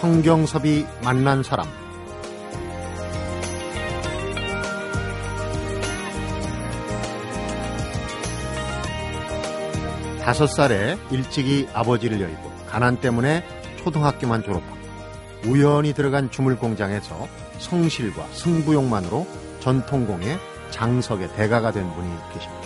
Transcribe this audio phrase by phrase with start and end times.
[0.00, 1.66] 성경섭이 만난 사람
[10.22, 13.44] 다섯 살에 일찍이 아버지를 열고 가난 때문에
[13.76, 14.78] 초등학교만 졸업하고
[15.44, 17.28] 우연히 들어간 주물 공장에서
[17.58, 19.26] 성실과 승부욕만으로
[19.60, 20.38] 전통공의
[20.70, 22.62] 장석의 대가가 된 분이 계십니다.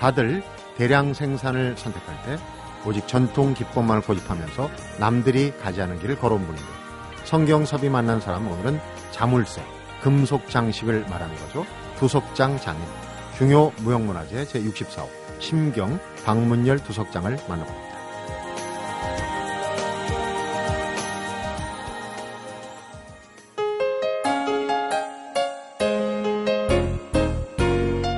[0.00, 0.42] 다들
[0.76, 6.68] 대량 생산을 선택할 때 오직 전통 기법만을 고집하면서 남들이 가지 않은 길을 걸어온 분인데
[7.24, 8.78] 성경섭이 만난 사람 오늘은
[9.10, 9.62] 자물쇠,
[10.02, 11.64] 금속 장식을 말하는 거죠.
[11.98, 12.82] 두석장 장인,
[13.38, 15.08] 중요 무형문화재 제64호
[15.40, 17.94] 심경 방문열 두석장을 만나봅니다.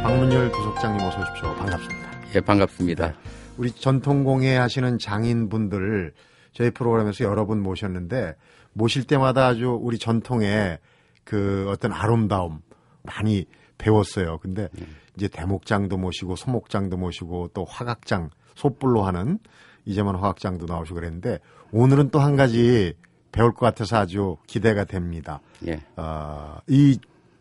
[0.03, 1.55] 방문열 두석장님 어서 오십시오.
[1.57, 2.11] 반갑습니다.
[2.35, 3.15] 예, 반갑습니다.
[3.59, 6.13] 우리 전통공예 하시는 장인분들
[6.53, 8.35] 저희 프로그램에서 여러 분 모셨는데
[8.73, 10.79] 모실 때마다 아주 우리 전통의
[11.25, 12.61] 그 어떤 아름다움
[13.03, 13.47] 많이
[13.79, 14.39] 배웠어요.
[14.39, 14.69] 근데
[15.17, 19.39] 이제 대목장도 모시고 소목장도 모시고 또 화각장 솥불로 하는
[19.85, 21.39] 이재만 화각장도 나오시고 그랬는데
[21.73, 22.95] 오늘은 또 한 가지
[23.33, 25.41] 배울 것 같아서 아주 기대가 됩니다.
[25.67, 25.81] 예.
[25.97, 26.99] 어, 이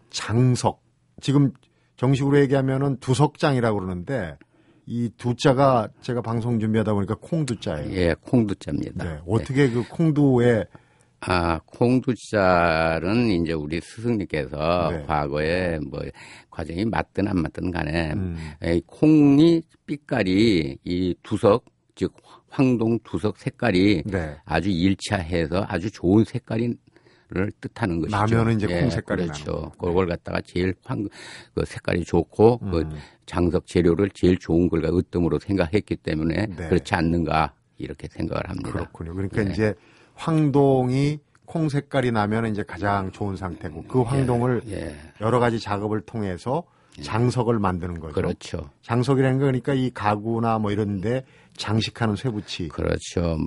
[0.09, 0.81] 장석
[1.21, 1.53] 지금
[1.95, 4.38] 정식으로 얘기하면은 두석장이라고 그러는데
[4.86, 7.91] 이 두자가 제가 방송 준비하다 보니까 콩두자예요.
[7.94, 9.03] 예, 콩두자입니다.
[9.03, 10.66] 네, 어떻게 그 콩두에
[11.22, 15.03] 아, 콩두자는 이제 우리 스승님께서 네.
[15.05, 16.02] 과거에 뭐
[16.52, 22.14] 과정이 맞든 안 맞든 간에 음, 이 콩이 빛깔이 이 두석 즉
[22.49, 24.36] 황동 두석 색깔이 네.
[24.45, 26.75] 아주 일치해서 아주 좋은 색깔이
[27.29, 28.15] 를 뜻하는 것이죠.
[28.15, 29.71] 나면은 이제 예, 콩 색깔이 그렇죠.
[29.79, 31.07] 그걸 갖다가 제일 황,
[31.55, 32.97] 그 색깔이 좋고 그 음.
[33.25, 36.69] 장석 재료를 제일 좋은 걸 으뜸으로 생각했기 때문에 네.
[36.69, 38.71] 그렇지 않는가 이렇게 생각을 합니다.
[38.71, 39.15] 그렇군요.
[39.15, 39.52] 그러니까 네.
[39.52, 39.73] 이제
[40.14, 46.64] 황동이 콩 색깔이 나면 이제 가장 좋은 상태고 그 황동을 예, 여러 가지 작업을 통해서
[47.02, 48.14] 장석을 만드는 거죠.
[48.14, 48.70] 그렇죠.
[48.82, 51.23] 장석이라는 거 그러니까 이 가구나 뭐 이런데
[51.58, 52.67] 장식하는 쇠붙이.
[52.70, 53.38] 그렇죠.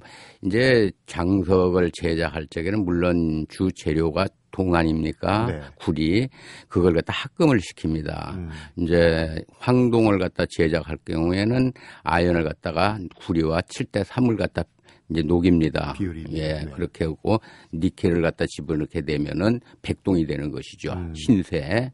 [0.42, 5.46] 이제 장석을 제작할 적에는 물론 주 재료가 동 아닙니까?
[5.46, 5.60] 네.
[5.76, 6.28] 구리
[6.68, 8.34] 그걸 갖다 합금을 시킵니다.
[8.34, 8.50] 음.
[8.76, 11.72] 이제 황동을 갖다 제작할 경우에는
[12.02, 14.64] 아연을 갖다가 구리와 7대 3을 갖다
[15.10, 15.92] 이제 녹입니다.
[15.94, 16.24] 비율이.
[16.32, 16.70] 예, 네.
[16.74, 17.38] 그렇게 하고
[17.72, 20.92] 니켈을 갖다 집어넣게 되면은 백동이 되는 것이죠.
[20.92, 21.12] 음.
[21.14, 21.92] 흰새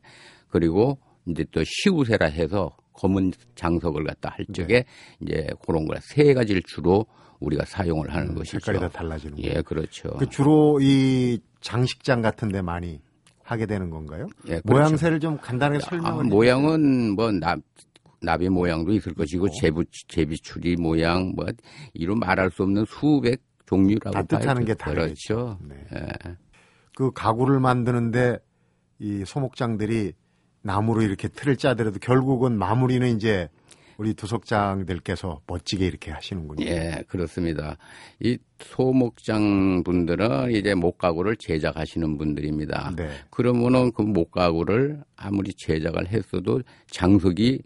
[0.48, 4.52] 그리고 이제 또 시우새라 해서 검은 장석을 갖다 할 네.
[4.52, 4.84] 적에
[5.20, 7.06] 이제 그런 거라 세 가지를 주로
[7.40, 8.56] 우리가 사용을 하는 것이죠.
[8.56, 9.54] 음, 색깔이 다 달라지는 거예요.
[9.56, 10.10] 예, 그렇죠.
[10.18, 13.00] 그 주로 이 장식장 같은 데 많이
[13.42, 14.26] 하게 되는 건가요?
[14.46, 14.62] 예, 그렇죠.
[14.66, 17.56] 모양새를 좀 간단하게 아, 설명을 모양은 뭐 나,
[18.22, 19.56] 나비 모양도 있을 것이고 있고.
[19.60, 21.46] 제부 제비추리 모양 뭐
[21.92, 24.64] 이로 말할 수 없는 수백 종류라고 다 뜻하는 봐야죠.
[24.64, 25.34] 게 다르겠죠.
[25.34, 25.58] 그렇죠.
[25.68, 25.74] 네.
[25.94, 26.36] 예.
[26.96, 28.38] 그 가구를 만드는데
[29.00, 30.12] 이 소목장들이
[30.64, 33.48] 나무로 이렇게 틀을 짜더라도 결국은 마무리는 이제
[33.96, 36.66] 우리 두석장들께서 멋지게 이렇게 하시는군요.
[36.66, 37.76] 예, 그렇습니다.
[38.18, 42.94] 이 소목장 분들은 이제 목가구를 제작하시는 분들입니다.
[42.96, 43.10] 네.
[43.30, 47.60] 그러면은 그 목가구를 아무리 제작을 했어도 장석이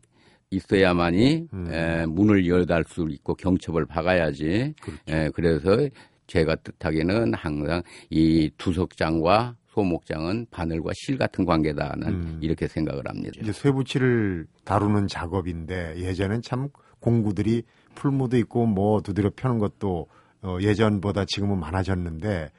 [0.50, 1.72] 있어야만이 음.
[1.72, 4.74] 에, 문을 열달 수 있고 경첩을 박아야지.
[4.80, 5.02] 그렇죠.
[5.06, 5.88] 에, 그래서
[6.26, 12.38] 제가 뜻하기는 항상 이 두석장과 소목장은 바늘과 실 같은 관계다 는 음.
[12.42, 13.30] 이렇게 생각을 합니다.
[13.40, 16.68] 이제 쇠붙이를 다루는 작업인데 예전엔 참
[17.00, 17.62] 공구들이
[17.94, 20.06] 풀무도 있고 뭐 두드려 펴는 것도
[20.42, 22.50] 어, 예전보다 지금은 많아졌는데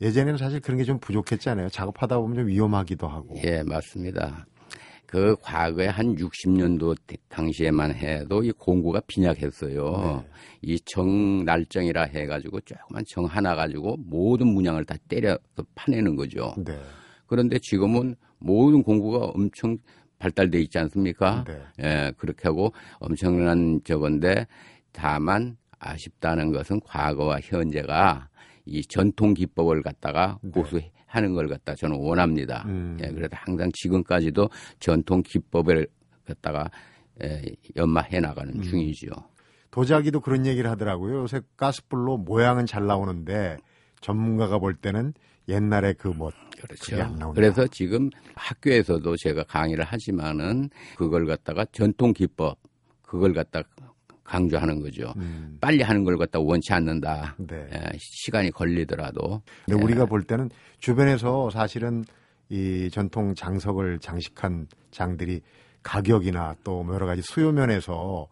[0.00, 1.68] 예전에는 사실 그런 게 좀 부족했잖아요.
[1.68, 3.34] 작업하다 보면 좀 위험하기도 하고.
[3.44, 4.46] 예, 맞습니다.
[5.14, 6.96] 그 과거에 한 60년도
[7.28, 10.24] 당시에만 해도 이 공구가 빈약했어요.
[10.60, 15.38] 이정 날정이라 해가지고 조그만 정 하나 가지고 모든 문양을 다 때려서
[15.76, 16.52] 파내는 거죠.
[16.56, 16.76] 네.
[17.28, 19.78] 그런데 지금은 모든 공구가 엄청
[20.18, 21.44] 발달돼 있지 않습니까?
[21.46, 21.62] 네.
[21.78, 24.48] 예, 그렇게 하고 엄청난 저건데
[24.90, 28.30] 다만 아쉽다는 것은 과거와 현재가
[28.66, 30.50] 이 전통 기법을 갖다가 네.
[30.50, 30.80] 고수
[31.14, 32.64] 하는 걸 갖다 저는 원합니다.
[32.66, 32.98] 음.
[33.02, 34.48] 예, 그래서 항상 지금까지도
[34.80, 35.86] 전통 기법을
[36.26, 36.70] 갖다가
[37.22, 37.42] 예,
[37.76, 38.62] 연마해 나가는 음.
[38.62, 39.10] 중이죠.
[39.70, 41.22] 도자기도 그런 얘기를 하더라고요.
[41.22, 43.56] 요새 가스불로 모양은 잘 나오는데
[44.00, 45.14] 전문가가 볼 때는
[45.48, 47.32] 옛날에 그뭐안 그렇죠.
[47.34, 52.58] 그래서 지금 학교에서도 제가 강의를 하지만은 그걸 갖다가 전통 기법
[53.02, 53.62] 그걸 갖다
[54.24, 55.12] 강조하는 거죠.
[55.16, 57.36] 음, 빨리 하는 걸 갖다 원치 않는다.
[57.38, 57.68] 네.
[57.72, 59.42] 예, 시간이 걸리더라도.
[59.66, 59.84] 근데 예.
[59.84, 60.50] 우리가 볼 때는
[60.80, 62.04] 주변에서 사실은
[62.48, 65.40] 이 전통 장석을 장식한 장들이
[65.82, 68.26] 가격이나 또뭐 여러 가지 수요 면에서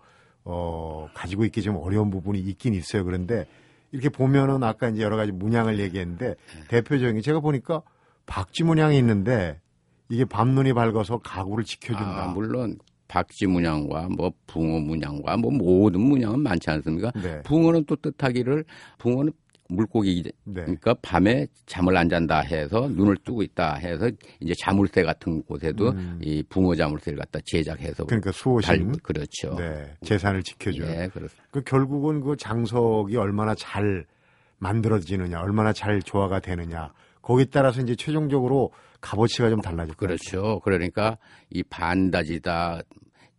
[0.45, 3.05] 어 가지고 있기 좀 어려운 부분이 있긴 있어요.
[3.05, 3.47] 그런데
[3.93, 6.35] 이렇게 보면은 아까 이제 여러 가지 문양을 얘기했는데
[6.69, 7.83] 대표적인 게 제가 보니까
[8.27, 9.61] 박쥐 문양이 있는데
[10.09, 12.25] 이게 밤눈이 밝아서 가구를 지켜준다.
[12.25, 12.79] 아, 물론
[13.13, 17.13] 박쥐 문양과 뭐 붕어 문양과 뭐 모든 문양은 많지 않습니까?
[17.23, 17.43] 네.
[17.43, 18.65] 붕어는 또 뜻하기를
[18.97, 19.33] 붕어는
[19.69, 20.33] 물고기 네.
[20.63, 24.11] 그러니까 밤에 잠을 안 잔다 해서 눈을 뜨고 있다 해서
[24.41, 26.19] 이제 자물쇠 같은 곳에도 음.
[26.23, 29.57] 이 붕어 자물쇠를 갖다 제작해서 그러니까 수호신 그렇죠.
[29.57, 30.89] 네, 재산을 지켜주는.
[30.89, 31.45] 예, 그렇습니다.
[31.51, 34.07] 그 결국은 그 장석이 얼마나 잘
[34.59, 36.93] 만들어지느냐, 얼마나 잘 조화가 되느냐.
[37.21, 38.73] 거기에 따라서 이제 최종적으로
[39.03, 40.17] 값어치가 좀 달라질 거예요.
[40.17, 40.61] 그렇죠.
[40.61, 41.19] 그러니까
[41.51, 42.81] 이 반다지다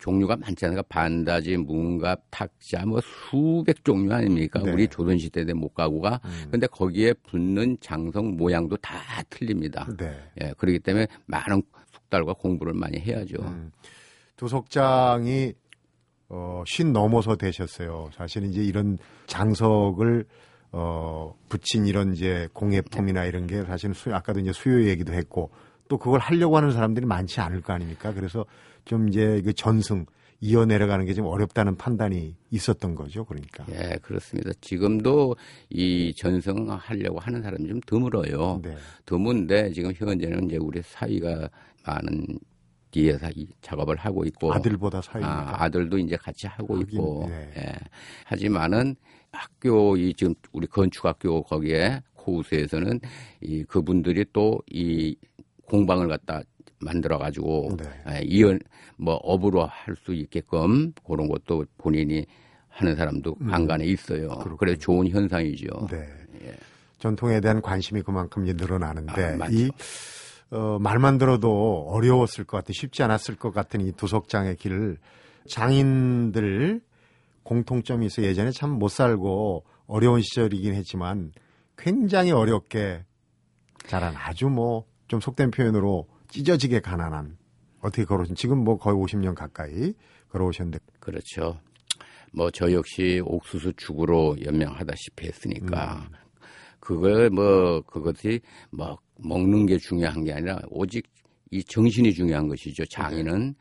[0.04, 0.82] 종류가 않습니까?
[0.90, 4.60] 반다지, 문갑, 탁자 뭐 수백 종류 아닙니까?
[4.62, 4.72] 네.
[4.72, 6.20] 우리 조선시대 때 목가구가.
[6.26, 6.48] 음.
[6.52, 8.98] 근데 거기에 붙는 장석 모양도 다
[9.30, 9.88] 틀립니다.
[9.98, 10.14] 네.
[10.42, 11.64] 예, 그렇기 때문에 많은
[11.94, 13.38] 숙달과 공부를 많이 해야죠.
[13.44, 13.72] 음.
[14.36, 15.54] 두석장이
[16.28, 18.10] 어, 쉰 넘어서 되셨어요.
[18.14, 18.98] 사실은 이제 이런
[19.28, 20.26] 장석을
[20.74, 25.52] 어, 붙인 이런 이제 공예품이나 이런 게 사실은 수, 아까도 이제 수요 얘기도 했고
[25.88, 28.14] 또 그걸 하려고 하는 사람들이 많지 않을 거 아닙니까?
[28.14, 28.46] 그래서
[28.86, 30.06] 좀 이제 그 전승
[30.42, 33.24] 이어 내려가는 게 좀 어렵다는 판단이 있었던 거죠.
[33.24, 33.66] 그러니까.
[33.70, 34.52] 예, 그렇습니다.
[34.60, 35.36] 지금도
[35.70, 38.60] 이 전승하려고 하는 사람이 좀 드물어요.
[38.62, 38.76] 네.
[39.06, 41.50] 드문데 지금 현재는 이제 우리 사위가
[41.86, 42.26] 많은
[42.92, 45.32] 뒤에서 이 작업을 하고 있고 아들보다 사이니까.
[45.32, 47.52] 아, 아들도 이제 같이 하고 하긴, 있고 네.
[47.58, 47.74] 예.
[48.26, 48.96] 하지만은
[49.32, 53.00] 학교 이 지금 우리 건축학교 거기에 코우스에서는
[53.42, 55.16] 이 그분들이 또이
[55.68, 56.42] 공방을 갖다
[56.80, 57.86] 만들어 가지고 네.
[58.10, 58.60] 예, 이연
[58.98, 62.26] 뭐 업으로 할 수 있게끔 그런 것도 본인이
[62.70, 64.26] 하는 사람도 간간에 있어요.
[64.26, 64.36] 음.
[64.36, 64.58] 그렇군요.
[64.58, 65.88] 그래 좋은 현상이죠.
[65.90, 66.08] 네.
[66.46, 66.54] 예.
[67.00, 69.48] 전통에 대한 관심이 그만큼 이제 늘어나는데 아.
[69.50, 69.70] 이
[70.52, 74.98] 어, 말만 들어도 어려웠을 것 같은 쉽지 않았을 것 같은 이 도석장의 길을
[75.48, 76.82] 장인들
[77.44, 81.32] 공통점이 있어 예전에 참 못 살고 어려운 시절이긴 했지만
[81.78, 83.04] 굉장히 어렵게
[83.88, 87.38] 자란 아주 뭐 좀 속된 표현으로 찢어지게 가난한
[87.82, 89.94] 어떻게 걸어오신 지금 뭐 거의 50년 가까이
[90.30, 91.60] 걸어오셨는데 그렇죠.
[92.34, 96.16] 뭐 저 역시 옥수수 죽으로 연명하다시피 했으니까 음.
[96.80, 98.42] 그걸 뭐 그것이
[98.72, 101.06] 뭐 먹는 게 중요한 게 아니라 오직
[101.52, 102.84] 이 정신이 중요한 것이죠.
[102.88, 103.54] 장인은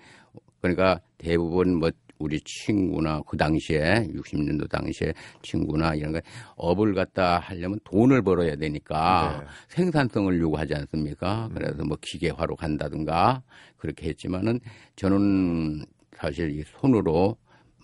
[0.61, 1.91] 그러니까 대부분 뭐
[2.23, 6.21] 우리 친구나 그 당시에 60년도 당시에 친구나 이런 거
[6.57, 9.47] 업을 갖다 하려면 돈을 벌어야 되니까 네.
[9.69, 11.51] 생산성을 요구하지 않습니까?
[11.55, 13.43] 그래서 뭐 기계화로 간다든가
[13.77, 14.61] 그렇게 했지만은
[14.97, 15.85] 저는
[16.17, 17.37] 사실 이 손으로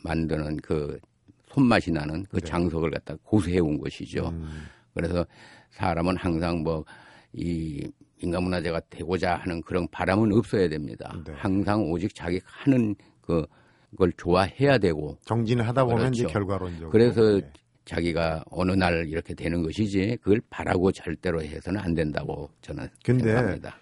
[0.04, 0.98] 만드는 그
[1.48, 2.46] 손맛이 나는 그 네.
[2.46, 4.28] 장석을 갖다 고수해 온 것이죠.
[4.28, 5.26] 음, 그래서
[5.70, 6.84] 사람은 항상 뭐
[7.32, 7.88] 이
[8.20, 11.14] 인간문화재가 되고자 하는 그런 바람은 없어야 됩니다.
[11.24, 11.32] 네.
[11.36, 13.46] 항상 오직 자기 하는 그
[13.90, 16.32] 그걸 좋아해야 되고 정진을 하다 보면 이제 그렇죠.
[16.32, 17.50] 결과론적으로 그래서 네.
[17.84, 23.76] 자기가 어느 날 이렇게 되는 것이지 그걸 바라고 절대로 해서는 안 된다고 저는 근데 생각합니다.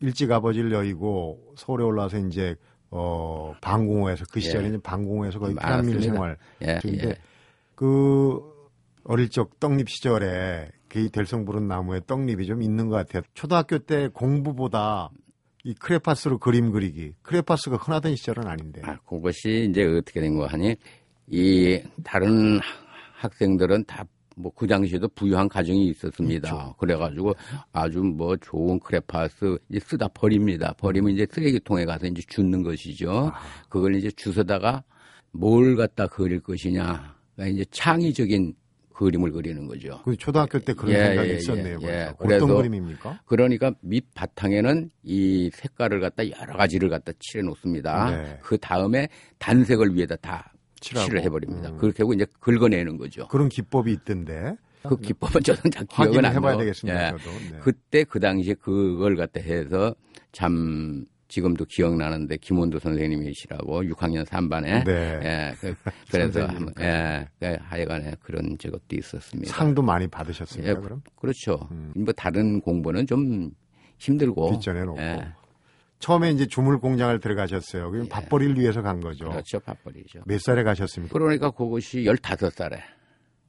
[0.00, 2.56] 일찍 아버지를 여의고 서울에 올라와서 이제
[2.90, 4.68] 어 방공호에서 그 시절에 예.
[4.70, 6.00] 이제 방공호에서 거의 피난민.
[6.00, 7.14] 생활 예, 중인데 예.
[7.74, 8.40] 그
[9.04, 13.22] 어릴 적 떡잎 시절에 그 될성 부른 나무에 떡잎이 좀 있는 것 같아요.
[13.34, 15.10] 초등학교 때 공부보다
[15.68, 20.74] 이 크레파스로 그림 그리기 크레파스가 흔하던 시절은 아닌데 아, 그것이 이제 어떻게 된 거 하니
[21.26, 22.58] 이 다른
[23.18, 24.04] 학생들은 다
[24.36, 26.48] 뭐그 당시에도 부유한 가정이 있었습니다.
[26.48, 26.74] 있죠.
[26.78, 27.34] 그래가지고
[27.72, 30.72] 아주 뭐 좋은 크레파스 이제 쓰다 버립니다.
[30.78, 33.30] 버리면 이제 쓰레기통에 가서 이제 줍는 것이죠.
[33.68, 34.84] 그걸 이제 주워다가
[35.32, 37.14] 뭘 갖다 그릴 것이냐.
[37.34, 38.54] 그러니까 이제 창의적인
[38.98, 40.00] 그림을 그리는 거죠.
[40.04, 41.78] 그 초등학교 때 그런 예, 생각이 예, 있었네요.
[41.82, 41.92] 예, 벌써.
[41.92, 42.02] 예.
[42.06, 43.20] 어떤 그래서 그림입니까?
[43.26, 48.10] 그러니까 밑 바탕에는 이 색깔을 갖다 여러 가지를 갖다 칠해 놓습니다.
[48.10, 48.38] 네.
[48.42, 51.06] 그 다음에 단색을 위에다 다 칠하고.
[51.06, 51.70] 칠을 해버립니다.
[51.70, 51.76] 음.
[51.78, 53.28] 그렇게 하고 이제 긁어내는 거죠.
[53.28, 56.58] 그런 기법이 있던데 그 기법은 저는 잘 기억은 안 해봐야 나요.
[56.58, 57.06] 되겠습니다.
[57.06, 57.12] 예.
[57.12, 57.58] 네.
[57.60, 59.94] 그때 그 당시에 그걸 갖다 해서
[60.32, 65.20] 참 지금도 기억나는데 김원도 선생님이시라고 6학년 3반에 네.
[65.22, 65.54] 예,
[66.10, 66.46] 그, 래서.
[66.46, 69.52] 한번 예, 그 하여간에 그런 저것도 있었습니다.
[69.52, 70.70] 상도 많이 받으셨습니까?
[70.70, 71.68] 예, 그럼 그렇죠.
[71.70, 71.92] 음.
[71.94, 73.50] 뭐 다른 공부는 좀
[73.98, 75.28] 힘들고 뒷전에 놓고 예,
[75.98, 77.90] 처음에 이제 주물 공장을 들어가셨어요.
[77.90, 79.28] 그럼 밥벌이를 위해서 간 거죠.
[79.28, 80.22] 그렇죠, 밥벌이죠.
[80.24, 81.12] 몇 살에 가셨습니까?
[81.12, 82.80] 그러니까 그것이 15살에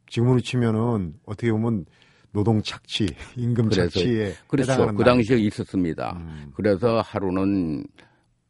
[0.07, 1.85] 지금으로 치면은 어떻게 보면
[2.31, 4.93] 노동 착취, 임금 그래서- 착취에 그렇죠.
[4.95, 5.03] 그.
[5.03, 6.13] 당시에 있었습니다.
[6.17, 6.51] 음.
[6.55, 7.83] 그래서 하루는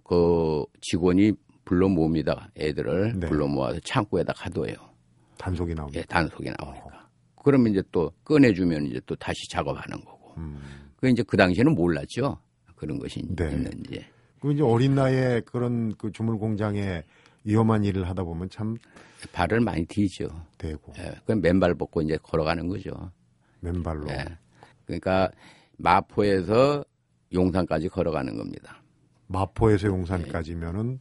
[0.03, 1.31] 그 직원이
[1.63, 2.50] 불러 모읍니다.
[2.57, 3.27] 애들을 네.
[3.27, 4.74] 불러 모아서 창고에다 가둬요.
[5.38, 6.00] 단속이 나옵니다.
[6.00, 7.07] 예, 단속이 나오니까.
[7.43, 10.33] 그러면 이제 또 꺼내주면 이제 또 다시 작업하는 거고.
[10.38, 10.59] 음.
[10.98, 12.38] 그 이제 그 당시에는 몰랐죠.
[12.75, 13.50] 그런 것이 네.
[13.51, 14.05] 있는지.
[14.41, 17.03] 그 이제 어린 나이에 그런 그 주물 공장에
[17.45, 18.75] 위험한 일을 하다 보면 참
[19.31, 20.27] 발을 많이 뒤죠.
[20.57, 22.91] 되고 예, 그럼 맨발 벗고 이제 걸어가는 거죠.
[23.61, 24.25] 맨발로 예.
[24.85, 25.29] 그러니까
[25.77, 26.83] 마포에서
[27.33, 28.81] 용산까지 걸어가는 겁니다.
[29.27, 30.99] 마포에서 용산까지면은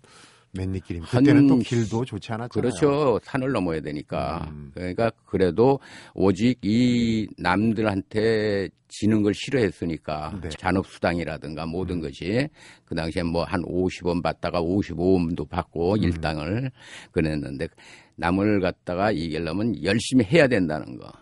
[0.52, 1.02] 맨니길임.
[1.02, 2.70] 한 그때는 또 길도 좋지 않았잖아요.
[2.70, 3.20] 그렇죠.
[3.22, 4.48] 산을 넘어야 되니까.
[4.50, 4.70] 음.
[4.74, 5.78] 그러니까 그래도
[6.14, 10.48] 오직 이 남들한테 지는 걸 싫어했으니까 네.
[10.48, 12.48] 잔업수당이라든가 모든 것이
[12.86, 16.02] 그 당시에 뭐 한 50원 받다가 55원도 받고 음.
[16.02, 16.70] 일당을
[17.12, 17.68] 그랬는데
[18.16, 21.12] 남을 갖다가 이기려면 열심히 해야 된다는 거.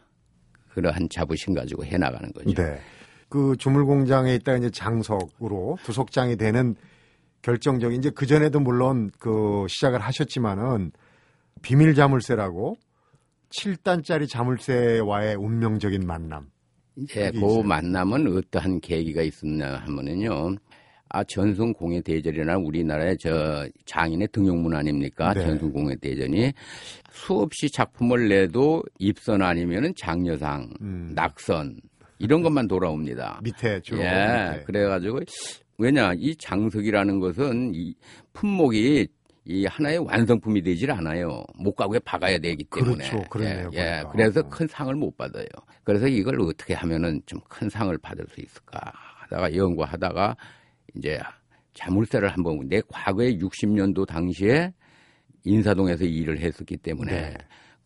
[0.76, 2.52] 그러한 자부심 가지고 해 나가는 거죠.
[2.52, 2.78] 네.
[3.30, 6.76] 그 주물공장에 있다 이제 장석으로 두석장이 되는
[7.40, 10.92] 결정적인 이제 그 전에도 물론 그 시작을 하셨지만은
[11.62, 12.76] 비밀 자물쇠라고
[13.48, 16.50] 7단짜리 자물쇠와의 운명적인 만남.
[16.96, 17.62] 이제 그게 그 있어요.
[17.62, 20.56] 만남은 어떠한 계기가 있었냐 하면은요.
[21.08, 25.32] 아, 전순공예 대전이나 우리나라의 저 장인의 등용문 아닙니까?
[25.34, 25.42] 네.
[25.44, 26.52] 전순공예 대전이
[27.10, 31.12] 수없이 작품을 내도 입선 아니면은 장려상, 음.
[31.14, 31.76] 낙선
[32.18, 33.40] 이런 것만 돌아옵니다.
[33.44, 34.00] 밑에 주로.
[34.02, 34.50] 예.
[34.52, 34.64] 밑에.
[34.66, 35.20] 그래가지고
[35.78, 37.94] 왜냐 이 장석이라는 것은 이
[38.32, 39.06] 품목이
[39.48, 41.44] 이 하나의 완성품이 되질 않아요.
[41.54, 43.08] 목가구에 박아야 되기 때문에.
[43.08, 43.22] 그렇죠.
[43.30, 43.90] 그러네요, 예, 예.
[44.02, 44.10] 보니까.
[44.10, 44.48] 그래서 어.
[44.48, 45.46] 큰 상을 못 받아요.
[45.84, 48.80] 그래서 이걸 어떻게 하면은 좀 큰 상을 받을 수 있을까
[49.20, 50.36] 하다가 연구하다가
[50.96, 51.18] 이제
[51.74, 54.72] 자물쇠를 한번 내 과거에 60년도 당시에
[55.44, 57.34] 인사동에서 일을 했었기 때문에 네.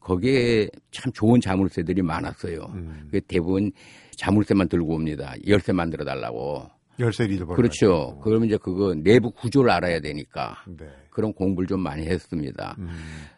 [0.00, 2.70] 거기에 참 좋은 자물쇠들이 많았어요.
[2.74, 3.08] 음.
[3.10, 3.70] 그 대부분
[4.16, 5.34] 자물쇠만 들고 옵니다.
[5.46, 6.68] 열쇠 만들어 달라고.
[6.98, 7.56] 열쇠를 잃어버려.
[7.56, 8.18] 그렇죠.
[8.22, 10.86] 그러면 이제 그거 내부 구조를 알아야 되니까 네.
[11.10, 12.76] 그런 공부를 좀 많이 했습니다.
[12.78, 12.90] 음.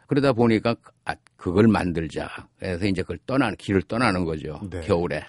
[0.07, 0.75] 그러다 보니까
[1.05, 2.29] 아, 그걸 만들자.
[2.59, 4.61] 그래서 이제 그걸 떠나는 길을 떠나는 거죠.
[4.71, 4.81] 네.
[4.81, 5.25] 겨울에.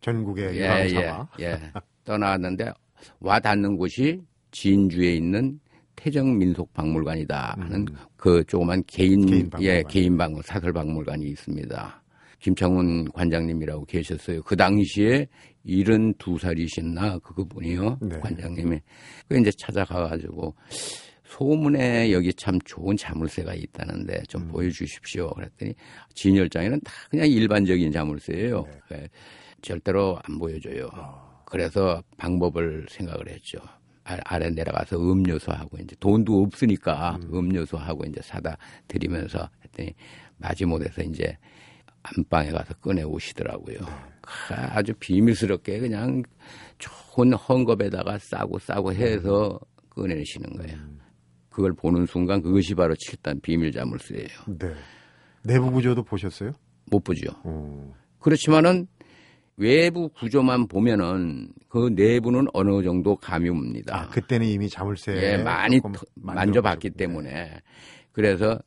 [0.00, 1.28] 전국의 예, 예, 삼아.
[1.40, 1.72] 예.
[2.04, 2.72] 떠나왔는데
[3.20, 5.58] 와 닿는 곳이 진주에 있는
[5.96, 7.86] 태정 민속 박물관이다 하는 음.
[8.16, 9.62] 그 조그만 개인, 개인 박물관.
[9.62, 12.02] 예 개인 박물 사설 박물관이 있습니다.
[12.38, 14.42] 김창훈 관장님이라고 계셨어요.
[14.42, 15.26] 그 당시에
[15.66, 18.18] 72살이셨나 그분이요 네.
[18.20, 18.78] 관장님이
[19.28, 20.54] 그 이제 찾아가가지고
[21.24, 24.48] 소문에 여기 참 좋은 자물쇠가 있다는데 좀 음.
[24.48, 25.30] 보여주십시오.
[25.30, 25.74] 그랬더니
[26.14, 28.64] 진열장에는 다 그냥 일반적인 자물쇠예요.
[28.90, 28.98] 네.
[28.98, 29.08] 예,
[29.60, 30.88] 절대로 안 보여줘요.
[30.92, 31.25] 아.
[31.46, 33.58] 그래서 방법을 생각을 했죠.
[34.04, 37.48] 아- 아래 내려가서 음료수하고 이제 돈도 없으니까 음.
[37.48, 38.56] 료수하고 이제 사다
[38.88, 39.94] 드리면서 했더니
[40.38, 41.36] 마지못해서 이제
[42.02, 43.78] 안방에 가서 꺼내 오시더라고요.
[44.50, 46.22] 아주 비밀스럽게 그냥
[46.78, 49.58] 좋은 헝겊에다가 싸고 싸고 해서
[49.90, 50.78] 꺼내시는 거예요.
[51.48, 54.28] 그걸 보는 순간 그것이 바로 7단 비밀 자물쇠예요.
[54.58, 54.74] 네.
[55.42, 56.52] 내부 구조도 보셨어요?
[56.90, 57.32] 못 보죠.
[57.44, 57.92] 어.
[58.20, 58.86] 그렇지만은
[59.56, 64.02] 외부 구조만 보면은 그 내부는 어느 정도 감이 옵니다.
[64.02, 65.80] 아, 그때는 이미 자물쇠 예, 많이
[66.14, 66.96] 만져봤기 보셨군요.
[66.96, 67.60] 때문에
[68.12, 68.58] 그래서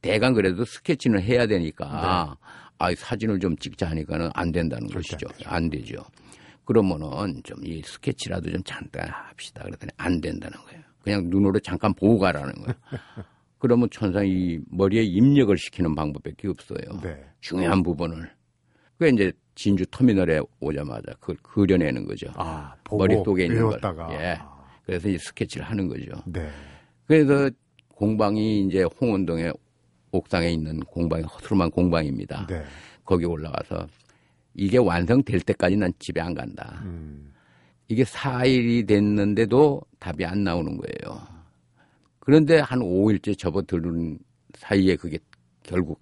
[0.00, 2.36] 대강 그래도 스케치는 해야 되니까
[2.78, 4.94] 아 사진을 좀 찍자 하니까는 안 된다는 네.
[4.94, 5.28] 것이죠.
[5.46, 6.02] 안 되죠.
[6.64, 9.62] 그러면은 좀 이 스케치라도 좀 잠깐 합시다.
[9.62, 10.82] 그랬더니 안 된다는 거예요.
[11.02, 12.74] 그냥 눈으로 잠깐 보고 가라는 거예요.
[13.58, 17.00] 그러면 천상 이 머리에 입력을 시키는 방법밖에 없어요.
[17.02, 17.24] 네.
[17.40, 18.28] 중요한 부분을.
[18.98, 22.28] 그 이제 진주 터미널에 오자마자 그걸 그려내는 거죠.
[22.34, 24.06] 아, 머릿속에 있는 외웠다가.
[24.06, 24.20] 걸.
[24.20, 24.38] 예.
[24.84, 26.10] 그래서 이제 스케치를 하는 거죠.
[26.26, 26.48] 네.
[27.06, 27.50] 그래서
[27.88, 29.52] 공방이 이제 홍원동에
[30.10, 32.46] 옥상에 있는 공방이 허술한 공방입니다.
[32.46, 32.62] 네.
[33.04, 33.86] 거기 올라가서
[34.54, 36.82] 이게 완성될 때까지 난 집에 안 간다.
[36.84, 37.32] 음.
[37.88, 41.20] 이게 4일이 됐는데도 답이 안 나오는 거예요.
[42.18, 44.18] 그런데 한 5일째 접어드는
[44.54, 45.18] 사이에 그게
[45.62, 46.00] 결국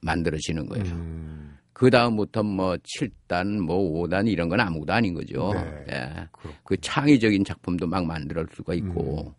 [0.00, 0.84] 만들어지는 거예요.
[0.86, 1.56] 음.
[1.82, 5.52] 그 다음부터 뭐 7단, 뭐 5단 이런 건 아무것도 아닌 거죠.
[5.52, 5.84] 네.
[5.90, 6.28] 예.
[6.62, 9.34] 그 창의적인 작품도 막 만들 수가 있고.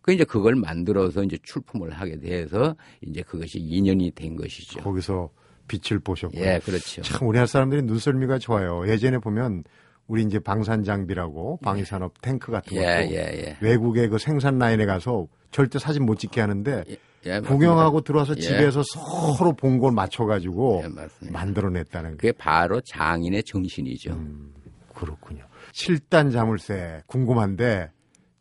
[0.00, 4.80] 그 이제 그걸 만들어서 이제 출품을 하게 돼서 이제 그것이 인연이 된 것이죠.
[4.80, 5.28] 거기서
[5.68, 6.38] 빛을 보셨고.
[6.38, 7.02] 예, 그렇죠.
[7.02, 8.88] 참 우리나라 사람들이 눈썰미가 좋아요.
[8.88, 9.64] 예전에 보면
[10.06, 13.56] 우리 이제 방산 장비라고 방위 산업 탱크 같은 것도 예, 예, 예.
[13.60, 16.96] 외국의 그 생산 라인에 가서 절대 사진 못 찍게 하는데 예,
[17.26, 18.40] 예, 구경하고 들어와서 예.
[18.40, 21.38] 집에서 서로 본 걸 맞춰가지고 예, 맞습니다.
[21.38, 24.12] 만들어냈다는 게 그게 바로 장인의 정신이죠.
[24.12, 24.52] 음.
[24.94, 25.44] 그렇군요.
[25.72, 27.90] 7단 자물쇠 궁금한데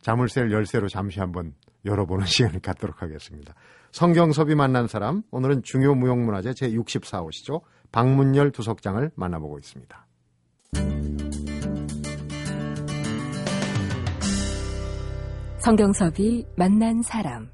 [0.02, 1.54] 자물쇠를 열쇠로 잠시 한번
[1.86, 3.54] 열어보는 시간을 갖도록 하겠습니다.
[3.92, 7.62] 성경섭이 만난 사람 오늘은 중요 무형문화재 제64호시죠.
[7.92, 10.06] 박문열 두석장을 만나보고 있습니다.
[15.64, 17.48] 성경섭이 만난 사람.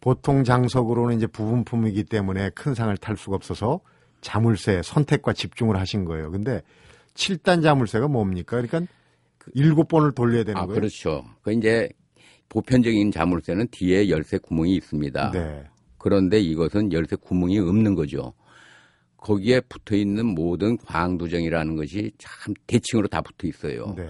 [0.00, 3.78] 보통 장석으로는 이제 부분품이기 때문에 큰 상을 탈 수가 없어서
[4.20, 6.32] 자물쇠 선택과 집중을 하신 거예요.
[6.32, 6.60] 근데
[7.14, 8.60] 7단 자물쇠가 뭡니까?
[8.60, 8.92] 그러니까
[9.54, 10.80] 일곱 번을 돌려야 되는 아, 거예요.
[10.80, 11.24] 그렇죠.
[11.42, 11.88] 그 이제
[12.48, 15.30] 보편적인 자물쇠는 뒤에 열쇠 구멍이 있습니다.
[15.30, 15.64] 네.
[15.98, 18.32] 그런데 이것은 열쇠 구멍이 없는 거죠.
[19.18, 23.94] 거기에 붙어 있는 모든 광두정이라는 것이 참 대칭으로 다 붙어 있어요.
[23.96, 24.08] 네.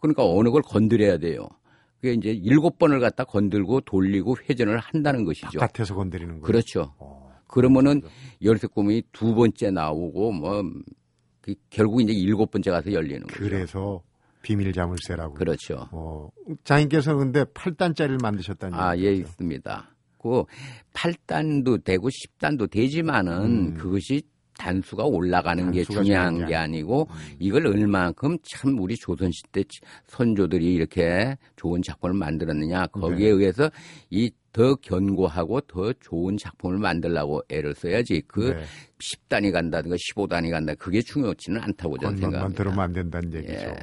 [0.00, 1.50] 그러니까 어느 걸 건드려야 돼요.
[2.02, 5.58] 그게 이제 일곱 번을 갖다 건들고 돌리고 회전을 한다는 것이죠.
[5.58, 6.42] 바깥에서 건드리는 거예요.
[6.42, 6.94] 그렇죠.
[6.98, 8.02] 어, 그러면은
[8.42, 10.62] 열쇠 구멍이 두 번째 나오고 뭐
[11.42, 13.38] 그 결국 이제 일곱 번째 가서 열리는 거죠.
[13.38, 14.02] 그래서
[14.42, 15.34] 비밀 자물쇠라고.
[15.34, 15.88] 그렇죠.
[15.90, 16.30] 어,
[16.64, 19.28] 장인께서 근데 8단짜리를 만드셨다는 아, 예, 얘기죠?
[19.28, 19.88] 있습니다.
[20.18, 20.44] 그
[20.94, 23.74] 8단도 되고 10단도 되지만은 음.
[23.74, 24.22] 그것이
[24.62, 27.36] 단수가 올라가는 게 단수가 중요한 중요한 게게 아니고 음.
[27.38, 29.64] 이걸 얼마만큼 참 우리 조선시대
[30.06, 33.32] 선조들이 이렇게 좋은 작품을 만들었느냐 거기에 네.
[33.32, 33.70] 의해서
[34.10, 38.62] 이 더 견고하고 더 좋은 작품을 만들려고 애를 써야지 그 네.
[38.98, 42.62] 10단이 간다든가 15단이 간다 그게 중요치는 않다고 저는 생각합니다.
[42.62, 43.68] 들으면 안 된다는 얘기죠.
[43.68, 43.74] 예.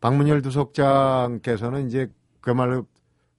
[0.00, 2.08] 박문열 두석장께서는 이제
[2.40, 2.86] 그야말로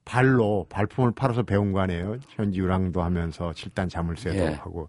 [0.04, 2.16] 발로 발품을 팔아서 배운 거 아니에요.
[2.30, 4.46] 현지 유랑도 하면서 7단 자물쇠도 예.
[4.54, 4.88] 하고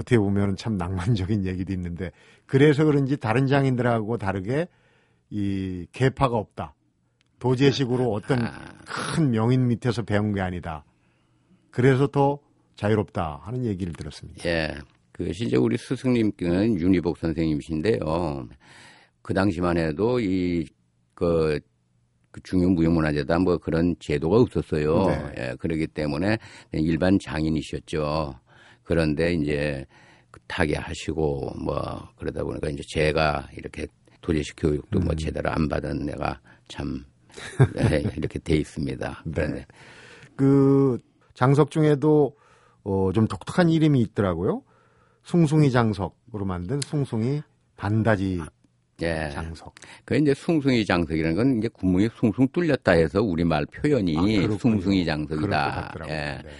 [0.00, 2.10] 어떻게 보면 참 낭만적인 얘기도 있는데
[2.46, 4.66] 그래서 그런지 다른 장인들하고 다르게
[5.30, 6.74] 이 계파가 없다.
[7.38, 8.52] 도제식으로 어떤 아,
[9.14, 10.84] 큰 명인 밑에서 배운 게 아니다.
[11.70, 12.38] 그래서 더
[12.74, 14.42] 자유롭다 하는 얘기를 들었습니다.
[14.48, 14.74] 예.
[15.12, 18.48] 그것이 이제 우리 스승님께는 윤희복 선생님이신데요.
[19.22, 20.66] 그 당시만 해도 이,
[21.14, 21.60] 그,
[22.30, 25.06] 그 중요 무형문화재다 뭐 그런 제도가 없었어요.
[25.06, 25.32] 네.
[25.36, 26.38] 예, 그러기 때문에
[26.72, 28.34] 일반 장인이셨죠.
[28.90, 29.86] 그런데 이제
[30.32, 33.86] 그 타계하시고 뭐 그러다 보니까 이제 제가 이렇게
[34.20, 35.04] 도제식 교육도 음.
[35.04, 37.04] 뭐 제대로 안 받은 내가 참
[37.78, 39.22] 예, 이렇게 돼 있습니다.
[39.26, 39.64] 네.
[40.34, 40.98] 그
[41.34, 42.36] 장석 중에도
[42.82, 44.64] 어, 좀 독특한 이름이 있더라고요.
[45.22, 47.42] 숭숭이 장석으로 만든 숭숭이
[47.76, 48.40] 반다지
[49.02, 49.30] 예.
[49.32, 49.72] 장석.
[50.04, 54.56] 그 이제 숭숭이 장석이라는 건 이제 구멍이 숭숭 뚫렸다 해서 우리말 표현이 아.
[54.58, 55.94] 숭숭이 장석이다.
[56.08, 56.12] 예.
[56.42, 56.50] 네.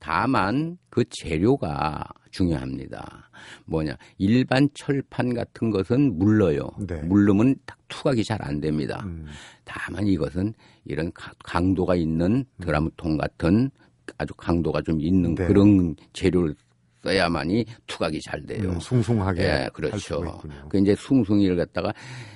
[0.00, 3.30] 다만 그 재료가 중요합니다.
[3.66, 6.68] 뭐냐 일반 철판 같은 것은 물러요.
[6.86, 7.00] 네.
[7.02, 9.02] 물르면 딱 투각이 잘 안 됩니다.
[9.06, 9.26] 음,
[9.64, 10.52] 다만 이것은
[10.84, 13.70] 이런 가- 강도가 있는 드라무통 같은
[14.18, 15.46] 아주 강도가 좀 있는 네.
[15.46, 16.54] 그런 재료를
[17.02, 18.70] 써야만이 투각이 잘 돼요.
[18.70, 20.40] 음, 숭숭하게 예, 할 그렇죠.
[20.70, 21.92] 그 이제 숭숭이를 갖다가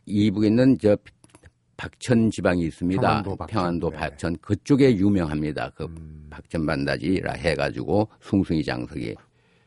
[0.07, 0.97] 이북에 있는 저
[1.79, 3.01] 박천 지방이 있습니다.
[3.01, 3.47] 평안도 박천.
[3.55, 3.97] 평안도 네.
[3.97, 5.71] 박천 그쪽에 유명합니다.
[5.77, 6.27] 그 음.
[6.29, 9.14] 박천 반다지라 해가지고 숭숭이 장석이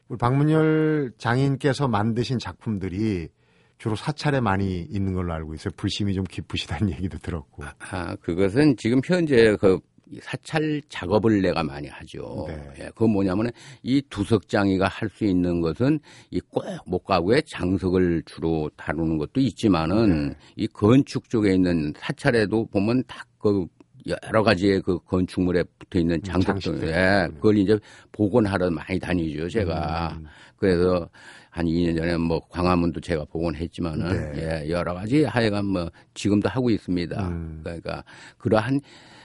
[0.09, 3.29] 우리 박문열 장인께서 만드신 작품들이
[3.77, 5.71] 주로 사찰에 많이 있는 걸로 알고 있어요.
[5.75, 7.63] 불심이 좀 깊으시다는 얘기도 들었고.
[7.79, 9.79] 아 그것은 지금 현재 그
[10.21, 12.45] 사찰 작업을 내가 많이 하죠.
[12.47, 12.69] 네.
[12.79, 13.51] 예, 그건 뭐냐면
[13.83, 15.99] 이 두석장이가 할 수 있는 것은
[16.31, 20.35] 이 꼭 목가구에 장석을 주로 다루는 것도 있지만은 네.
[20.55, 23.65] 이 건축 쪽에 있는 사찰에도 보면 다그
[24.07, 27.27] 여러 가지의 그 건축물에 붙어 있는 장석들, 장식들이 예.
[27.35, 27.77] 그걸 이제
[28.11, 30.17] 복원하러 많이 다니죠, 제가.
[30.19, 30.25] 음.
[30.57, 31.07] 그래서
[31.51, 34.63] 한 2년 전에 뭐 광화문도 제가 복원했지만은 네.
[34.63, 37.27] 예, 여러 가지 하여간 뭐 지금도 하고 있습니다.
[37.27, 37.59] 음.
[37.63, 38.03] 그러니까
[38.37, 38.79] 그러한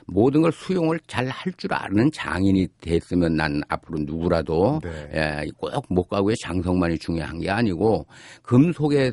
[0.09, 5.43] 모든 걸 수용을 잘 할 줄 아는 장인이 됐으면 난 앞으로 누구라도 네.
[5.45, 8.07] 예, 꼭 목가구의 장성만이 중요한 게 아니고
[8.43, 9.13] 금속에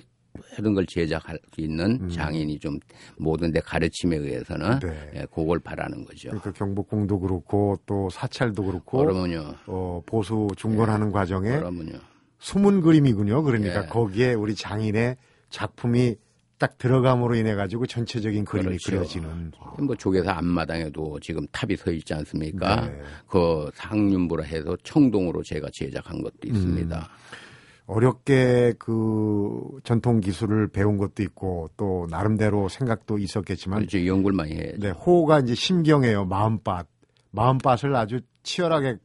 [0.57, 2.09] 모든 걸 제작할 수 있는 음.
[2.09, 2.79] 장인이 좀
[3.19, 5.11] 모든 데 가르침에 의해서는 네.
[5.17, 6.29] 예, 그걸 바라는 거죠.
[6.29, 9.53] 그러니까 경복궁도 그렇고 또 사찰도 그렇고 그러면요.
[9.67, 11.99] 어, 보수 중건하는 과정에 그러면요.
[12.43, 13.41] 숨은 그림이군요.
[13.43, 13.87] 그러니까 예.
[13.87, 15.15] 거기에 우리 장인의
[15.49, 16.17] 작품이
[16.57, 18.91] 딱 들어감으로 인해 가지고 전체적인 그림이 그렇죠.
[18.91, 19.51] 그려지는.
[19.79, 22.87] 뭐 쪽에서 앞마당에도 지금 탑이 서 있지 않습니까?
[22.87, 23.01] 네.
[23.27, 26.97] 그 상륜부라 해서 청동으로 제가 제작한 것도 있습니다.
[26.97, 27.83] 음.
[27.85, 34.05] 어렵게 그 전통 기술을 배운 것도 있고 또 나름대로 생각도 있었겠지만 그렇죠.
[34.05, 34.79] 연구를 많이 해야죠.
[34.79, 36.25] 네, 호가 이제 심경이에요.
[36.25, 36.87] 마음밭.
[37.31, 38.97] 마음밭을 아주 치열하게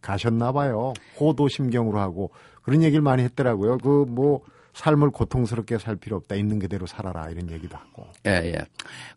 [0.00, 0.92] 가셨나 봐요.
[1.18, 2.30] 호도 심경으로 하고
[2.62, 3.78] 그런 얘기를 많이 했더라고요.
[3.78, 4.40] 그 뭐
[4.72, 6.36] 삶을 고통스럽게 살 필요 없다.
[6.36, 7.28] 있는 그대로 살아라.
[7.30, 8.06] 이런 얘기도 하고.
[8.26, 8.58] 예, 예.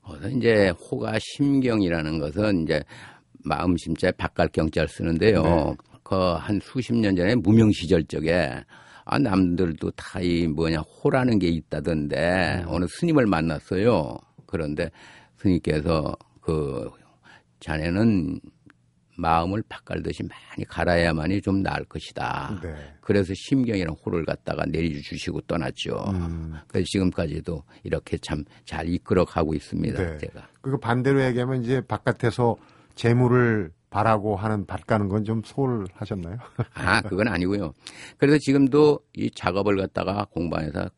[0.02, 2.84] 거기서 이제 호가 심경이라는 것은 이제
[3.46, 5.44] 마음 심자에 바깥 경자를 쓰는데요.
[5.44, 5.76] 네.
[6.04, 8.50] 그한 수십 년 전에 무명 시절 적에
[9.06, 12.66] 아 남들도 다 이 뭐냐 호라는 게 있다던데 음.
[12.68, 14.18] 어느 스님을 만났어요.
[14.48, 14.90] 그런데
[15.38, 16.90] 스님께서 그
[17.60, 18.40] 자네는
[19.16, 22.60] 마음을 밭갈듯이 많이 갈아야만이 좀 나을 것이다.
[22.64, 22.74] 네.
[23.02, 25.96] 그래서 심경이랑 호를 갖다가 내려주시고 떠났죠.
[26.14, 26.54] 음.
[26.68, 30.02] 그래서 지금까지도 이렇게 참 잘 이끌어 가고 있습니다.
[30.04, 30.18] 네.
[30.18, 30.48] 제가.
[30.62, 32.56] 그리고 반대로 얘기하면 이제 바깥에서
[32.96, 36.38] 재물을 바라고 하는 밭 가는 건 좀 소홀하셨나요?
[36.74, 37.74] 아, 그건 아니고요.
[38.18, 40.90] 그래서 지금도 이 작업을 갖다가 공방에서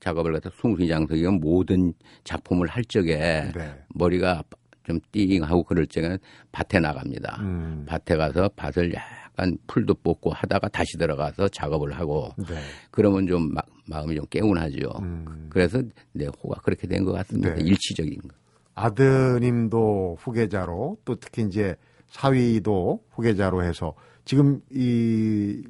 [0.00, 1.92] 작업을 갖다 숭숭이 장석이가 모든
[2.24, 3.84] 작품을 할 적에 네.
[3.94, 4.42] 머리가
[4.88, 6.16] 좀 띵하고 그럴 적에는
[6.50, 7.36] 밭에 나갑니다.
[7.42, 7.84] 음.
[7.86, 12.56] 밭에 가서 밭을 약간 풀도 뽑고 하다가 다시 들어가서 작업을 하고 네.
[12.90, 14.90] 그러면 좀 마, 마음이 좀 개운하죠.
[15.02, 15.46] 음.
[15.50, 17.54] 그래서 내 호가 그렇게 된 것 같습니다.
[17.54, 17.62] 네.
[17.62, 18.28] 일치적인 거.
[18.74, 25.62] 아드님도 후계자로 또 특히 이제 사위도 후계자로 해서 지금 이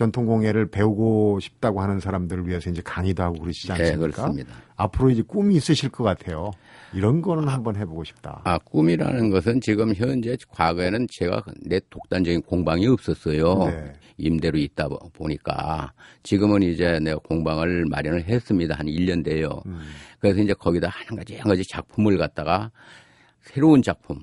[0.00, 3.98] 전통 공예를 배우고 싶다고 하는 사람들을 위해서 이제 강의도 하고 그러시지 네, 않습니까?
[4.22, 4.54] 그렇습니다.
[4.76, 6.52] 앞으로 이제 꿈이 있으실 것 같아요.
[6.94, 8.40] 이런 거는 한번 해보고 싶다.
[8.44, 13.66] 아, 꿈이라는 것은 지금 현재 과거에는 제가 내 독단적인 공방이 없었어요.
[13.66, 13.92] 네.
[14.16, 18.76] 임대로 있다 보- 보니까 지금은 이제 내가 공방을 마련을 했습니다.
[18.76, 19.50] 한 1년 돼요.
[19.66, 19.80] 음.
[20.18, 22.70] 그래서 이제 거기다 한 가지 한 가지 작품을 갖다가
[23.42, 24.20] 새로운 작품.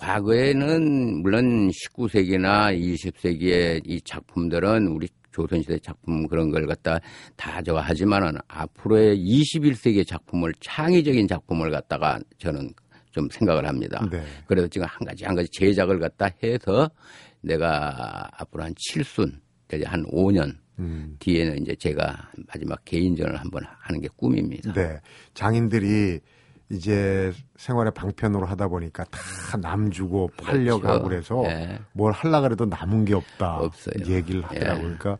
[0.00, 6.98] 과거에는 물론 19세기나 20세기의 이 작품들은 우리 조선시대 작품 그런 걸 갖다
[7.36, 12.72] 다 저거 하지만은 앞으로의 21세기 작품을 창의적인 작품을 갖다가 저는
[13.10, 14.04] 좀 생각을 합니다.
[14.10, 14.22] 네.
[14.46, 16.90] 그래서 지금 한 가지 한 가지 제작을 갖다 해서
[17.42, 19.38] 내가 앞으로 한 7순,
[19.72, 21.16] 이제 한 5년 음.
[21.18, 24.72] 뒤에는 이제 제가 마지막 개인전을 한번 하는 게 꿈입니다.
[24.72, 24.98] 네.
[25.34, 26.20] 장인들이
[26.70, 31.42] 이제 생활의 방편으로 하다 보니까 다 남 주고 팔려가고 그렇죠.
[31.42, 31.78] 그래서 예.
[31.92, 33.56] 뭘 하려 그래도 남은 게 없다.
[33.58, 33.94] 없어요.
[34.06, 34.76] 얘기를 하더라고요.
[34.76, 34.96] 예.
[34.96, 35.18] 그러니까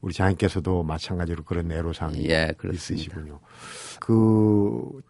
[0.00, 2.52] 우리 장인께서도 마찬가지로 그런 애로사항이 예.
[2.72, 3.40] 있으시군요.
[3.98, 5.00] 그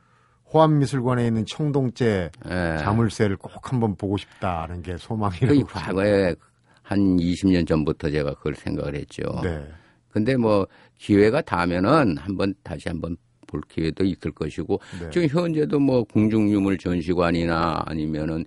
[0.52, 2.76] 호암미술관에 있는 청동제 예.
[2.80, 5.64] 자물쇠를 꼭 한번 보고 싶다는 게그 소망이라고.
[5.66, 6.34] 과거에
[6.82, 9.22] 한 20년 전부터 제가 그걸 생각을 했죠.
[9.42, 9.66] 네.
[10.10, 15.10] 근데 뭐 기회가 닿으면은 한번 다시 한번 볼 기회도 있을 것이고 네.
[15.10, 18.44] 지금 현재도 뭐 궁중유물 전시관이나 아니면은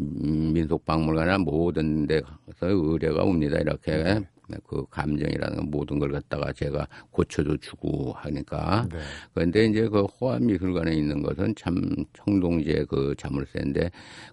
[0.00, 3.58] 음, 민속박물관이나 모든 데 가서 의뢰가 옵니다.
[3.58, 4.20] 이렇게 네.
[4.66, 8.98] 그 감정이라는 모든 걸 갖다가 제가 고쳐도 주고 하니까 네.
[9.32, 11.80] 그런데 이제 그 호암미술관에 있는 것은 참
[12.12, 13.90] 청동제 그 자물쇠인데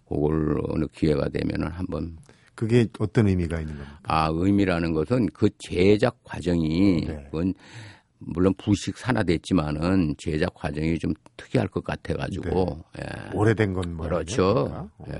[0.07, 2.17] 그걸 어느 기회가 되면은 한번
[2.55, 3.99] 그게 어떤 의미가 있는 겁니까?
[4.03, 7.23] 아 의미라는 것은 그 제작 과정이 네.
[7.31, 7.53] 그건
[8.23, 13.29] 물론 부식 산화됐지만은 제작 과정이 좀 특이할 것 같아가지고 예.
[13.35, 14.13] 오래된 건 뭐예요?
[14.13, 14.89] 그렇죠.
[15.09, 15.13] 예.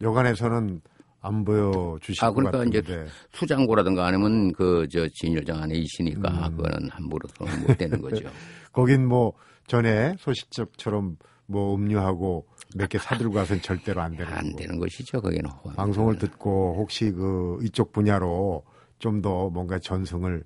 [0.00, 0.80] 여관에서는
[1.20, 3.10] 안 보여 주실 아, 것 그러니까 이제 같은데.
[3.32, 6.56] 수장고라든가 아니면 그 저 진열장 안에 있으니까 음.
[6.56, 8.28] 그거는 함부로서 못 되는 거죠.
[8.72, 9.32] 거긴 뭐
[9.66, 11.16] 전에 소식적처럼
[11.46, 14.56] 뭐 음료하고 몇 개 사들고 가서는 절대로 안 되는 안 거고.
[14.56, 15.20] 되는 것이죠.
[15.22, 15.48] 거기는.
[15.76, 18.62] 방송을 듣고 혹시 그 이쪽 분야로
[18.98, 20.44] 좀 더 뭔가 전승을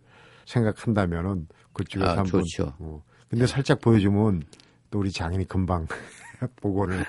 [0.48, 2.42] 생각한다면은 그쪽에서 아, 한번.
[2.42, 2.74] 좋죠.
[2.78, 3.02] 어.
[3.28, 4.42] 근데 살짝 보여주면
[4.90, 5.86] 또 우리 장인이 금방
[6.56, 7.04] 보고를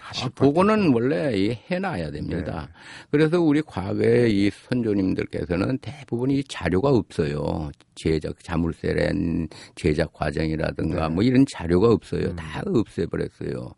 [0.00, 0.52] 하실 아, 것 같아요.
[0.52, 2.68] 그거는 원래 이 해놔야 됩니다.
[3.10, 7.72] 그래서 우리 과거에 이 선조님들께서는 대부분 이 자료가 없어요.
[7.96, 11.14] 제작 자물쇠란 제작 과정이라든가 네.
[11.14, 12.28] 뭐 이런 자료가 없어요.
[12.28, 12.36] 음.
[12.36, 13.74] 다 없애버렸어요.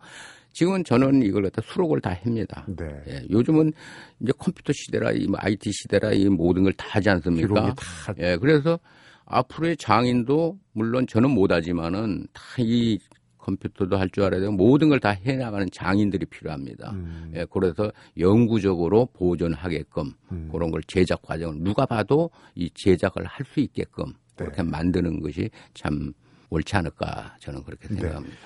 [0.56, 2.64] 지금은 저는 이걸 갖다 수록을 다 합니다.
[2.66, 2.86] 네.
[3.08, 3.74] 예, 요즘은
[4.20, 7.46] 이제 컴퓨터 시대라 이뭐 IT 시대라 이 모든 걸 다 하지 않습니까?
[7.46, 8.78] 기록이 다 예, 그래서
[9.26, 12.98] 앞으로의 장인도 물론 저는 못하지만은 다 이
[13.38, 16.90] 컴퓨터도 할 줄 알아야 되고 모든 걸 다 해나가는 장인들이 필요합니다.
[16.92, 20.48] 음, 예, 그래서 영구적으로 보존하게끔 음.
[20.50, 24.44] 그런 걸 제작 과정을 누가 봐도 이 제작을 할 수 있게끔 네.
[24.46, 26.12] 그렇게 만드는 것이 참
[26.48, 27.96] 옳지 않을까 저는 그렇게 네.
[28.00, 28.36] 생각합니다.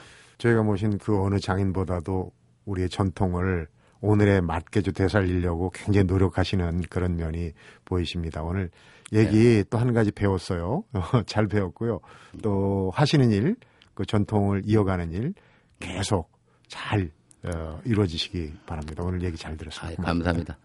[0.41, 2.33] 저희가 모신 그 어느 장인보다도
[2.65, 3.69] 우리의 전통을
[4.01, 7.53] 오늘에 맞게 좀 되살리려고 굉장히 노력하시는 그런 면이
[7.85, 8.43] 보이십니다.
[8.43, 8.71] 오늘
[9.13, 9.65] 얘기 네.
[9.69, 10.85] 또한 가지 배웠어요.
[11.27, 12.01] 잘 배웠고요.
[12.43, 13.57] 또 하시는 일,
[13.95, 15.35] 그 전통을 이어가는 일
[15.79, 16.31] 계속
[16.69, 17.11] 잘
[17.43, 19.03] 어, 이루어지시기 바랍니다.
[19.03, 20.03] 오늘 얘기 잘 아, 들었습니다.
[20.03, 20.59] 감사합니다.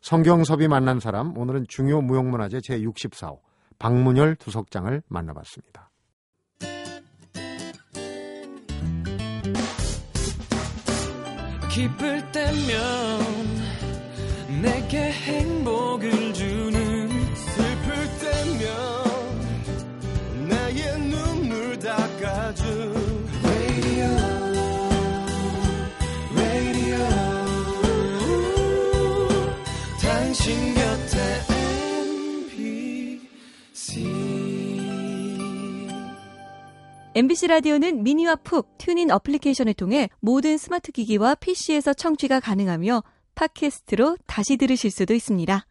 [0.00, 3.38] 성경섭이 만난 사람 오늘은 중요 무형문화재 제64호
[3.78, 5.91] 박문열 두석장을 만나봤습니다.
[11.72, 12.68] 기쁠 때면
[14.60, 16.81] 내게 행복을 주는
[37.14, 43.02] MBC 라디오는 미니와 푹, TuneIn 어플리케이션을 통해 모든 스마트 기기와 PC에서 청취가 가능하며
[43.34, 45.66] 팟캐스트로 다시 들으실 수도 있습니다.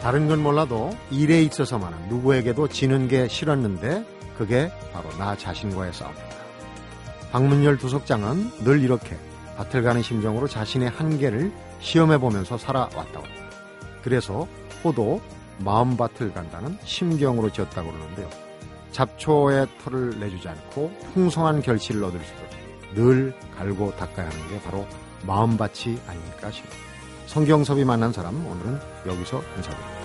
[0.00, 4.06] 다른 건 몰라도 일에 있어서만은 누구에게도 지는 게 싫었는데
[4.38, 6.22] 그게 바로 나 자신과의 싸움이다.
[7.32, 9.16] 박문열 두석장은 늘 이렇게
[9.56, 13.49] 밭을 가는 심정으로 자신의 한계를 시험해 보면서 살아왔다고 합니다.
[14.02, 14.46] 그래서
[14.82, 15.20] 호도
[15.58, 18.28] 마음밭을 간다는 심경으로 지었다고 그러는데요.
[18.92, 22.50] 잡초의 털을 내주지 않고 풍성한 결실을 얻을 수 있도록
[22.94, 24.86] 늘 갈고 닦아야 하는 게 바로
[25.26, 26.90] 마음밭이 아닙니까 싶습니다.
[27.26, 29.99] 성경섭이 만난 사람 오늘은 여기서 인사드립니다.